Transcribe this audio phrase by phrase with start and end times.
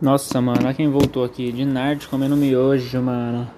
[0.00, 1.52] Nossa, mano, olha quem voltou aqui.
[1.52, 3.50] De Nard comendo miojo, mano.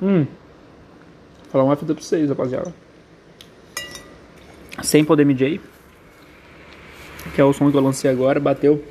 [0.00, 0.24] Hum.
[0.24, 2.72] Vou falar uma fita pra vocês, rapaziada.
[4.84, 5.60] Sem poder MJ.
[7.34, 8.38] Que é o som que eu lancei agora.
[8.38, 8.84] Bateu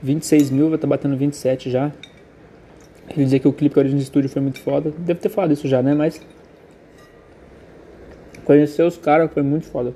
[0.00, 1.90] 26 mil, vai estar tá batendo 27 já.
[3.08, 4.94] Queria dizer que o clipe que no estúdio foi muito foda.
[4.96, 5.92] Deve ter falado isso já, né?
[5.92, 6.20] Mas.
[8.44, 9.92] Conhecer os caras foi muito foda.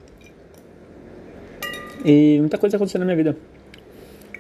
[2.05, 3.37] E muita coisa acontecendo na minha vida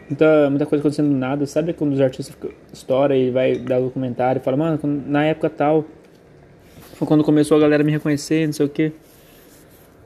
[0.08, 1.46] muita, muita coisa acontecendo do nada.
[1.46, 2.36] Sabe quando os artistas
[2.72, 5.84] estouram e vai dar documentário e fala, mano, na época tal,
[6.94, 8.92] foi quando começou a galera me reconhecer, não sei o que.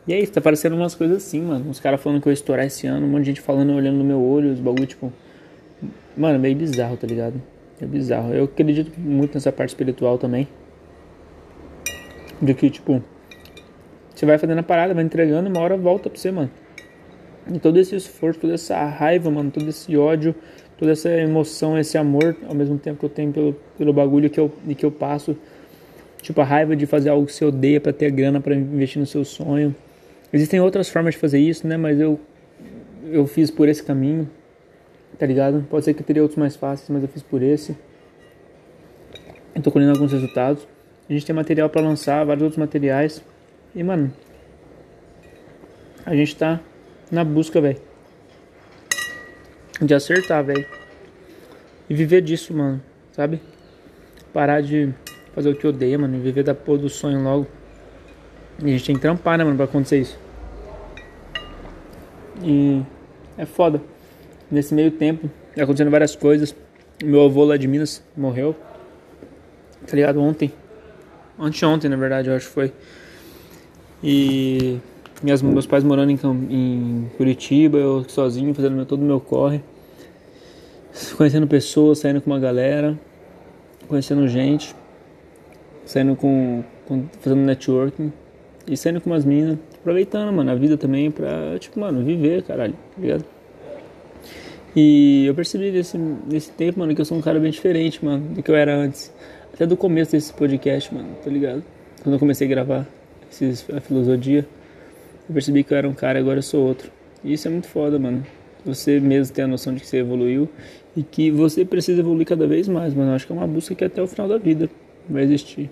[0.06, 1.70] E é isso, tá aparecendo umas coisas assim, mano.
[1.70, 3.96] Uns caras falando que eu ia estourar esse ano, um monte de gente falando, olhando
[3.98, 5.12] no meu olho, os bagulho, tipo.
[6.16, 7.40] Mano, meio bizarro, tá ligado?
[7.80, 8.34] É bizarro.
[8.34, 10.48] Eu acredito muito nessa parte espiritual também.
[12.42, 13.02] De que, tipo,
[14.14, 16.50] você vai fazendo a parada, vai entregando, uma hora volta pra você, mano.
[17.52, 20.34] E todo esse esforço, toda essa raiva, mano, todo esse ódio,
[20.78, 24.40] toda essa emoção, esse amor, ao mesmo tempo que eu tenho pelo, pelo bagulho que
[24.40, 25.36] eu, que eu passo.
[26.22, 29.06] Tipo, a raiva de fazer algo que você odeia para ter grana para investir no
[29.06, 29.74] seu sonho.
[30.32, 31.76] Existem outras formas de fazer isso, né?
[31.76, 32.20] Mas eu,
[33.10, 34.28] eu fiz por esse caminho,
[35.18, 35.66] tá ligado?
[35.68, 37.76] Pode ser que teria outros mais fáceis, mas eu fiz por esse.
[39.54, 40.66] Eu tô colhendo alguns resultados.
[41.08, 43.22] A gente tem material para lançar, vários outros materiais.
[43.74, 44.12] E, mano,
[46.06, 46.60] a gente tá
[47.10, 47.80] na busca, velho.
[49.80, 50.66] De acertar, velho.
[51.88, 52.80] E viver disso, mano.
[53.12, 53.40] Sabe?
[54.32, 54.94] Parar de
[55.34, 56.16] fazer o que odeia, mano.
[56.16, 57.46] E viver da porra do sonho logo.
[58.62, 60.18] E a gente tem que trampar, né, mano, pra acontecer isso.
[62.42, 62.82] E
[63.36, 63.80] é foda.
[64.50, 66.54] Nesse meio tempo, tá acontecendo várias coisas.
[67.02, 68.54] Meu avô lá de Minas morreu.
[69.86, 70.20] Tá ligado?
[70.20, 70.52] Ontem.
[71.38, 72.72] Anteontem, na verdade, eu acho que foi.
[74.02, 74.78] E
[75.22, 76.18] minhas, meus pais morando em,
[76.50, 79.60] em Curitiba, eu sozinho, fazendo todo o meu corre.
[81.16, 82.98] Conhecendo pessoas, saindo com uma galera,
[83.86, 84.74] conhecendo gente,
[85.84, 88.12] saindo com, com fazendo networking
[88.66, 92.72] e saindo com umas minas, aproveitando, mano, a vida também pra, tipo, mano, viver, caralho,
[92.72, 93.24] tá ligado?
[94.74, 98.34] E eu percebi nesse, nesse tempo, mano, que eu sou um cara bem diferente, mano,
[98.34, 99.12] do que eu era antes.
[99.52, 101.62] Até do começo desse podcast, mano, tá ligado?
[102.02, 102.86] Quando eu comecei a gravar
[103.30, 104.46] esses, a filosofia.
[105.30, 106.90] Eu percebi que eu era um cara e agora eu sou outro.
[107.22, 108.26] E isso é muito foda, mano.
[108.66, 110.48] Você mesmo ter a noção de que você evoluiu
[110.96, 113.12] e que você precisa evoluir cada vez mais, mano.
[113.12, 114.68] Eu acho que é uma busca que até o final da vida
[115.08, 115.70] vai existir.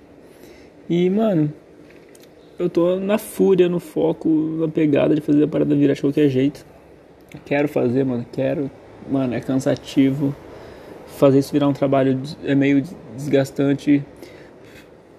[0.89, 1.53] E, mano,
[2.57, 4.29] eu tô na fúria, no foco,
[4.61, 6.65] na pegada de fazer a parada virar de qualquer jeito.
[7.45, 8.71] Quero fazer, mano, quero.
[9.11, 10.33] Mano, é cansativo.
[11.17, 12.81] Fazer isso virar um trabalho é meio
[13.17, 14.05] desgastante.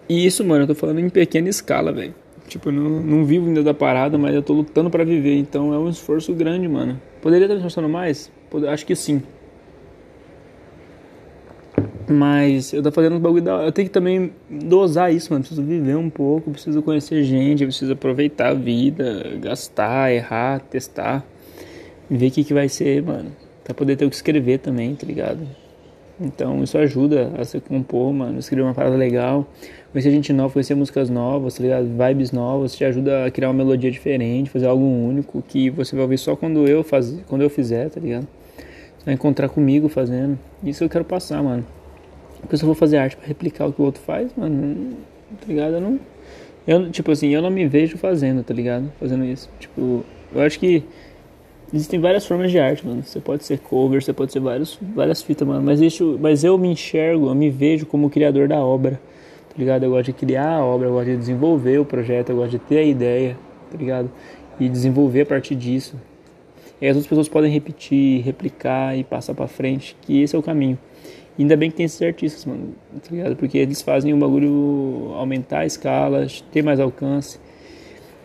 [0.08, 2.16] E isso, mano, eu tô falando em pequena escala, velho.
[2.50, 5.38] Tipo, eu não, não vivo ainda da parada, mas eu tô lutando para viver.
[5.38, 7.00] Então é um esforço grande, mano.
[7.22, 8.32] Poderia estar me esforçando mais?
[8.68, 9.22] Acho que sim.
[12.10, 13.64] Mas eu tô fazendo um bagulho da.
[13.64, 15.44] Eu tenho que também dosar isso, mano.
[15.44, 21.24] Preciso viver um pouco, preciso conhecer gente, preciso aproveitar a vida, gastar, errar, testar.
[22.10, 23.32] Ver o que, que vai ser, mano.
[23.64, 25.48] Pra poder ter o que escrever também, tá ligado?
[26.20, 28.40] Então isso ajuda a se compor, mano.
[28.40, 29.48] Escrever uma parada legal
[29.92, 31.86] conhecer gente nova, conhecer músicas novas, tá ligado?
[31.86, 36.04] Vibes novas, te ajuda a criar uma melodia diferente, fazer algo único que você vai
[36.04, 38.28] ouvir só quando eu faz, quando eu fizer, tá ligado?
[38.98, 40.38] Você vai encontrar comigo fazendo.
[40.64, 41.66] Isso eu quero passar, mano.
[42.42, 44.94] Porque se eu vou fazer arte para replicar o que o outro faz, mano,
[45.40, 45.74] tá ligado?
[45.74, 46.00] Eu não
[46.68, 48.92] eu, tipo assim, eu não me vejo fazendo, tá ligado?
[49.00, 49.50] Fazendo isso.
[49.60, 50.84] Tipo, eu acho que
[51.74, 53.04] existem várias formas de arte, mano.
[53.04, 55.62] Você pode ser cover, você pode ser vários, várias fitas, mano.
[55.62, 59.00] Mas, isso, mas eu me enxergo, eu me vejo como criador da obra
[59.50, 59.84] tá ligado?
[59.84, 62.60] Eu gosto de criar a obra, eu gosto de desenvolver o projeto, eu gosto de
[62.60, 63.38] ter a ideia,
[63.70, 64.10] tá ligado?
[64.60, 65.96] E desenvolver a partir disso.
[66.80, 70.44] E as outras pessoas podem repetir, replicar e passar para frente, que esse é o
[70.44, 70.78] caminho.
[71.38, 73.36] Ainda bem que tem esses artistas, mano, tá ligado?
[73.36, 77.40] Porque eles fazem o bagulho aumentar a escala, ter mais alcance.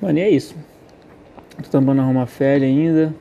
[0.01, 0.55] Mano, e é isso.
[1.63, 3.15] Tô tampando arrumar férias ainda.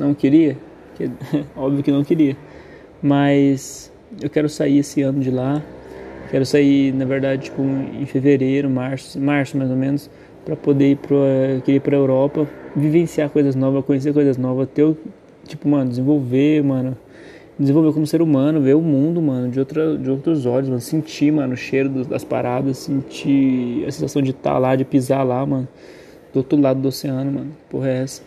[0.00, 0.56] Não queria?
[1.56, 2.36] Óbvio que não queria.
[3.02, 5.62] Mas eu quero sair esse ano de lá
[6.30, 10.08] Quero sair, na verdade, tipo, em fevereiro, março, março mais ou menos,
[10.44, 14.96] para poder ir para ir para Europa, vivenciar coisas novas, conhecer coisas novas, ter,
[15.48, 16.96] tipo, mano, desenvolver, mano,
[17.58, 21.32] desenvolver como ser humano, ver o mundo, mano, de, outra, de outros olhos, mano, sentir,
[21.32, 25.44] mano, o cheiro das paradas, sentir a sensação de estar tá lá, de pisar lá,
[25.44, 25.66] mano,
[26.32, 28.22] do outro lado do oceano, mano, porra é essa.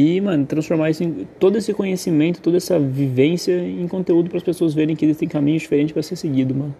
[0.00, 4.44] E, mano, transformar isso em, todo esse conhecimento, toda essa vivência em conteúdo para as
[4.44, 6.72] pessoas verem que existem caminhos diferentes para ser seguido, mano.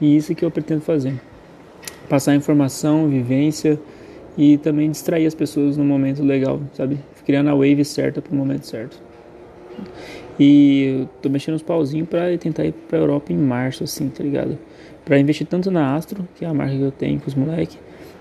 [0.00, 1.20] E isso que eu pretendo fazer.
[2.08, 3.76] Passar informação, vivência
[4.36, 7.00] e também distrair as pessoas no momento legal, sabe?
[7.26, 8.96] Criando a wave certa para o momento certo.
[10.38, 14.22] E eu tô mexendo os pauzinhos pra tentar ir pra Europa em março, assim, tá
[14.22, 14.56] ligado?
[15.04, 17.76] Pra investir tanto na Astro, que é a marca que eu tenho com os moleques,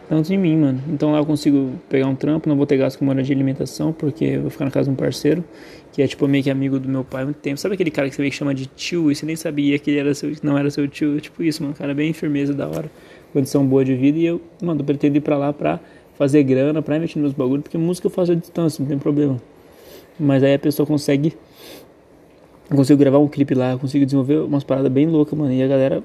[0.10, 0.82] tanto em mim, mano.
[0.90, 3.92] Então lá eu consigo pegar um trampo, não vou ter gasto com moradia de alimentação,
[3.92, 5.44] porque eu vou ficar na casa de um parceiro,
[5.92, 7.60] que é tipo meio que amigo do meu pai há muito tempo.
[7.60, 9.92] Sabe aquele cara que você meio que chama de tio e você nem sabia que
[9.92, 11.20] ele era seu, não era seu tio?
[11.20, 11.76] Tipo isso, mano.
[11.76, 12.90] Cara bem firmeza, da hora.
[13.34, 14.18] Condição boa de vida.
[14.18, 15.80] E eu, mano, eu pretendo ir pra lá pra
[16.18, 19.42] fazer grana, pra investir nos bagulhos, porque música eu faço à distância, não tem problema.
[20.20, 21.34] Mas aí a pessoa consegue.
[22.70, 25.54] Eu consigo gravar um clipe lá, eu consigo desenvolver umas paradas bem loucas, mano.
[25.54, 26.04] E a galera.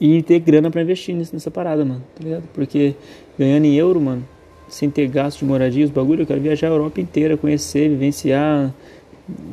[0.00, 2.44] E ter grana pra investir nessa parada, mano, tá ligado?
[2.54, 2.94] Porque
[3.36, 4.24] ganhando em euro, mano,
[4.68, 8.72] sem ter gasto de moradia, os bagulho, eu quero viajar a Europa inteira, conhecer, vivenciar,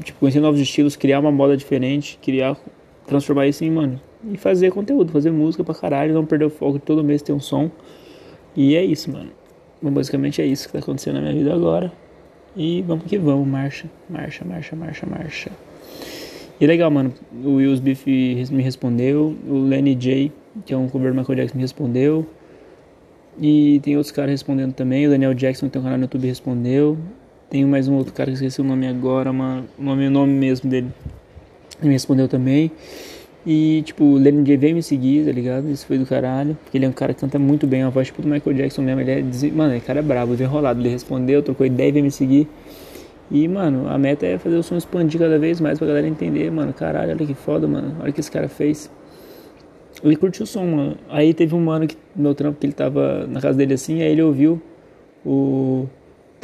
[0.03, 2.55] tipo, conhecer novos estilos, criar uma moda diferente, criar,
[3.07, 3.99] transformar isso em, mano,
[4.31, 7.33] e fazer conteúdo, fazer música pra caralho, não perder o foco de todo mês ter
[7.33, 7.71] um som.
[8.55, 9.31] E é isso, mano.
[9.81, 11.91] Bom, basicamente é isso que tá acontecendo na minha vida agora.
[12.55, 15.51] E vamos que vamos, marcha, marcha, marcha, marcha, marcha.
[16.59, 17.13] E legal, mano.
[17.43, 20.31] O Will Smith me respondeu, o Lenny J,
[20.65, 22.25] que é um cover do Michael Jackson, me respondeu.
[23.39, 25.07] E tem outros caras respondendo também.
[25.07, 26.97] O Daniel Jackson, que tem um canal no YouTube, respondeu.
[27.49, 29.65] Tem mais um outro cara que esqueci o nome agora, mano.
[29.77, 30.87] O nome, o nome mesmo dele.
[31.79, 32.71] Ele me respondeu também.
[33.45, 35.69] E, tipo, o Lenny J veio me seguir, tá ligado?
[35.69, 36.57] Isso foi do caralho.
[36.63, 38.81] Porque ele é um cara que canta muito bem, a voz tipo do Michael Jackson
[38.81, 39.01] mesmo.
[39.01, 40.79] Ele é, mano, esse cara é brabo, enrolado.
[40.79, 42.47] Ele respondeu, trocou ideia e veio me seguir.
[43.31, 46.51] E, mano, a meta é fazer o som expandir cada vez mais pra galera entender,
[46.51, 46.73] mano.
[46.73, 47.97] Caralho, olha que foda, mano.
[47.99, 48.89] Olha o que esse cara fez.
[50.03, 50.97] Ele curtiu o som, mano.
[51.09, 54.11] Aí teve um mano que, meu trampo que ele tava na casa dele assim, aí
[54.11, 54.61] ele ouviu
[55.25, 55.87] o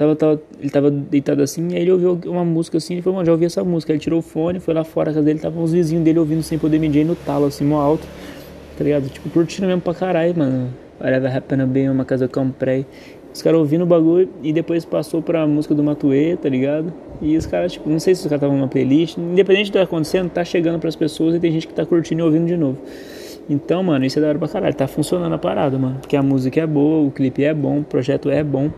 [0.02, 3.26] Tava, tava, ele tava deitado assim, aí ele ouviu uma música assim, ele falou, mano,
[3.28, 3.92] já ouvi essa música.
[3.92, 6.18] Aí ele tirou o fone, foi lá fora, a casa dele, tava uns vizinhos dele
[6.18, 8.08] ouvindo sem poder medir no talo, assim, mó alto,
[8.76, 9.08] tá ligado?
[9.10, 10.74] Tipo, curtindo mesmo pra caralho, mano.
[11.00, 12.86] Whatever happened bem, uma casa que eu comprei.
[13.34, 16.94] Os caras ouvindo o bagulho e depois passou pra música do Matuê, tá ligado?
[17.22, 19.78] E os caras, tipo, não sei se os caras estavam numa playlist, independente do que
[19.78, 22.58] tá acontecendo, tá chegando pras pessoas e tem gente que tá curtindo e ouvindo de
[22.58, 22.78] novo.
[23.50, 25.98] Então, mano, isso é da hora pra caralho, tá funcionando a parada, mano.
[26.02, 28.70] Porque a música é boa, o clipe é bom, o projeto é bom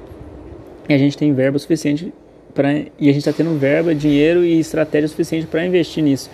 [0.87, 2.13] e a gente tem verba suficiente
[2.53, 6.29] para e a gente está tendo verba, dinheiro e estratégia suficiente para investir nisso.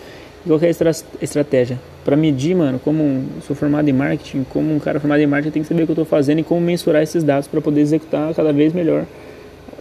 [0.46, 0.92] E qual é a estra
[1.22, 1.80] estratégia?
[2.04, 5.52] Para medir, mano, como um, sou formado em marketing, como um cara formado em marketing
[5.52, 7.82] tem que saber o que eu estou fazendo e como mensurar esses dados para poder
[7.82, 9.06] executar cada vez melhor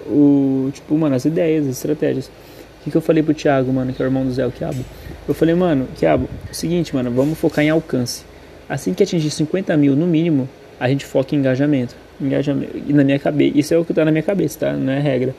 [0.06, 2.26] o tipo, mano, as ideias, as estratégias.
[2.26, 4.50] O que, que eu falei pro Thiago, mano, que é o irmão do Zé, o
[4.50, 4.84] Quiabo?
[5.26, 8.24] Eu falei, mano, Quiabo, é o seguinte, mano, vamos focar em alcance.
[8.68, 12.76] Assim que atingir 50 mil no mínimo, a gente foca em engajamento engajamento.
[12.86, 14.72] E na minha cabeça, isso é o que tá na minha cabeça, tá?
[14.72, 15.34] Não é regra.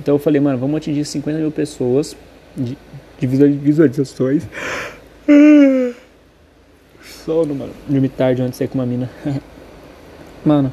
[0.00, 2.16] Então eu falei, mano, vamos atingir 50 mil pessoas
[2.56, 2.76] de,
[3.18, 4.44] de visualizações.
[7.24, 7.72] Sono, mano.
[7.88, 9.10] Dormi tarde de sair com uma mina.
[10.44, 10.72] mano,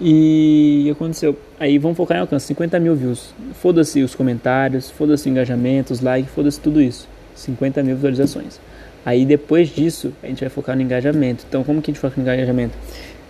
[0.00, 1.38] e aconteceu.
[1.60, 3.32] Aí vamos focar em alcance, 50 mil views.
[3.54, 7.08] Foda-se os comentários, foda-se engajamentos, like, foda-se tudo isso.
[7.36, 8.58] 50 mil visualizações.
[9.04, 11.44] Aí depois disso, a gente vai focar no engajamento.
[11.48, 12.74] Então, como que a gente foca no engajamento?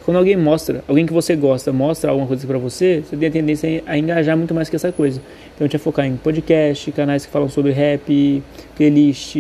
[0.04, 3.30] Quando alguém mostra, alguém que você gosta, mostra alguma coisa para você, você tem a
[3.30, 5.20] tendência a engajar muito mais que essa coisa.
[5.54, 8.42] Então a gente vai focar em podcast, canais que falam sobre rap,
[8.76, 9.36] playlist,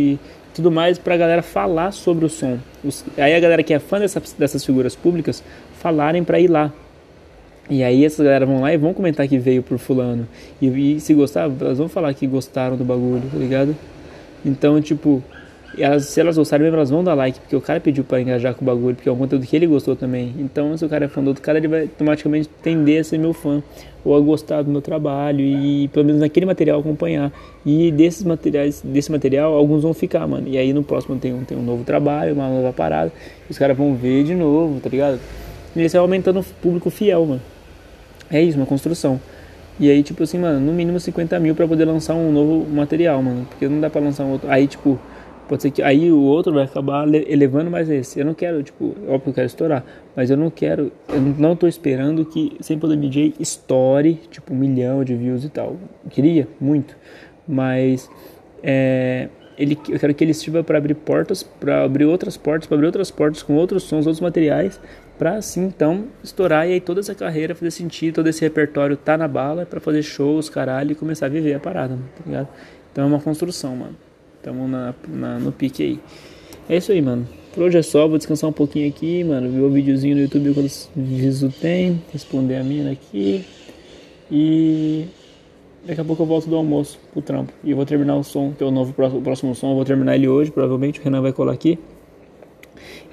[0.54, 2.58] tudo mais para a galera falar sobre o som.
[2.84, 5.42] Os, aí a galera que é fã dessa, dessas figuras públicas
[5.80, 6.72] falarem para ir lá.
[7.68, 10.28] E aí essas galera vão lá e vão comentar que veio por fulano.
[10.60, 13.76] E, e se gostar, elas vão falar que gostaram do bagulho, tá ligado?
[14.44, 15.22] Então, tipo,
[15.76, 18.20] e elas, se elas gostarem mesmo, elas vão dar like, porque o cara pediu para
[18.20, 20.34] engajar com o bagulho, porque é um conteúdo que ele gostou também.
[20.38, 23.18] Então, se o cara é fã do outro cara, ele vai automaticamente tender a ser
[23.18, 23.62] meu fã,
[24.04, 27.32] ou a gostar do meu trabalho, e pelo menos naquele material acompanhar.
[27.64, 30.46] E desses materiais, desse material, alguns vão ficar, mano.
[30.48, 33.12] E aí no próximo tem um, tem um novo trabalho, uma nova parada,
[33.48, 35.18] os caras vão ver de novo, tá ligado?
[35.74, 37.40] E isso vai aumentando o público fiel, mano.
[38.30, 39.20] É isso, uma construção.
[39.80, 43.22] E aí, tipo assim, mano, no mínimo 50 mil pra poder lançar um novo material,
[43.22, 43.46] mano.
[43.48, 44.50] Porque não dá pra lançar um outro.
[44.50, 44.98] Aí, tipo,
[45.48, 48.18] Pode ser que aí o outro vai acabar elevando mais esse.
[48.18, 49.84] Eu não quero, tipo, óbvio que eu quero estourar,
[50.16, 54.56] mas eu não quero, eu não tô esperando que Sem Poder DJ estoure, tipo, um
[54.56, 55.76] milhão de views e tal.
[56.04, 56.96] Eu queria, muito,
[57.46, 58.08] mas
[58.62, 62.76] é, ele, eu quero que ele sirva para abrir portas, para abrir outras portas, para
[62.76, 64.80] abrir outras portas com outros sons, outros materiais,
[65.18, 69.18] para assim então estourar e aí toda essa carreira fazer sentido, todo esse repertório tá
[69.18, 72.48] na bala para fazer shows, caralho, e começar a viver a parada, tá ligado?
[72.90, 73.96] Então é uma construção, mano.
[74.42, 76.00] Tamo na, na, no pique aí.
[76.68, 77.28] É isso aí, mano.
[77.54, 79.48] Por hoje é só, vou descansar um pouquinho aqui, mano.
[79.48, 82.02] Ver o videozinho no YouTube quantos vídeos tem.
[82.12, 83.44] Responder a mina aqui.
[84.30, 85.06] E
[85.86, 87.52] daqui a pouco eu volto do almoço pro trampo.
[87.62, 89.70] E eu vou terminar o som, que é o novo o próximo som.
[89.70, 90.98] Eu vou terminar ele hoje, provavelmente.
[90.98, 91.78] O Renan vai colar aqui.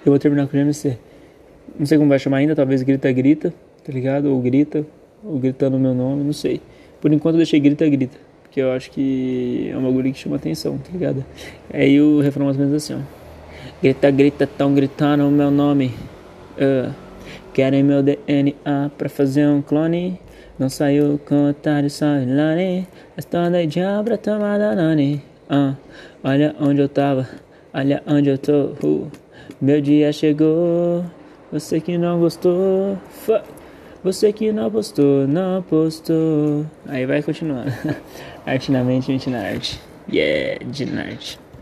[0.03, 0.98] Eu vou terminar com o GMC.
[1.77, 4.31] Não sei como vai chamar ainda, talvez Grita Grita, tá ligado?
[4.31, 4.83] Ou Grita,
[5.24, 6.59] ou Gritando meu nome, não sei.
[7.00, 10.38] Por enquanto eu deixei Grita Grita Porque eu acho que é um bagulho que chama
[10.38, 11.24] atenção, tá ligado?
[11.72, 13.20] Aí o refrão mais ou menos assim, ó.
[13.79, 15.94] Grita, grita, tão gritando o meu nome.
[16.58, 16.91] Uh,
[17.53, 20.20] querem meu DNA pra fazer um clone.
[20.58, 22.88] Não saiu com otário, sai lane.
[23.15, 25.22] Estou de abra tomada nani.
[25.48, 25.77] Uh,
[26.24, 27.29] olha onde eu tava,
[27.72, 28.74] olha onde eu tô.
[28.84, 29.12] Uh,
[29.62, 31.06] meu dia chegou.
[31.51, 33.60] Você que não gostou, fuck.
[34.01, 36.65] Você que não postou, não postou.
[36.88, 37.70] Aí vai continuando.
[38.51, 39.79] arte na mente, mente na arte.
[40.12, 41.49] Yeah, de arte.